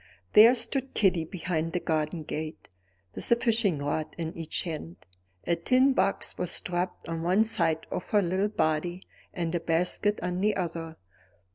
There 0.33 0.55
stood 0.55 0.95
Kitty 0.95 1.25
behind 1.25 1.73
the 1.73 1.79
garden 1.79 2.23
gate, 2.23 2.69
with 3.13 3.31
a 3.31 3.35
fishing 3.35 3.77
rod 3.77 4.15
in 4.17 4.35
each 4.35 4.63
hand. 4.63 4.95
A 5.45 5.55
tin 5.55 5.93
box 5.93 6.39
was 6.39 6.49
strapped 6.49 7.07
on 7.07 7.21
one 7.21 7.43
side 7.43 7.85
of 7.91 8.09
her 8.09 8.23
little 8.23 8.47
body 8.49 9.03
and 9.31 9.53
a 9.53 9.59
basket 9.59 10.17
on 10.23 10.41
the 10.41 10.55
other. 10.55 10.97